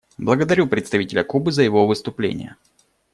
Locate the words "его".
1.61-1.85